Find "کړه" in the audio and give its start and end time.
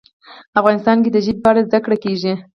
1.85-1.97